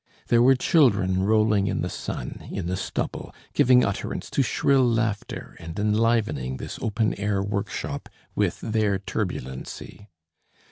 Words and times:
There 0.29 0.41
were 0.41 0.55
children 0.55 1.21
rolling 1.21 1.67
in 1.67 1.81
the 1.83 1.87
sun, 1.89 2.47
in 2.51 2.65
the 2.65 2.75
stubble, 2.75 3.35
giving 3.53 3.85
utterance 3.85 4.31
to 4.31 4.41
shrill 4.41 4.83
laughter 4.83 5.55
and 5.59 5.77
enlivening 5.77 6.57
this 6.57 6.79
open 6.81 7.13
air 7.19 7.43
workshop 7.43 8.09
with 8.33 8.59
their 8.61 8.97
turbulency. 8.97 10.09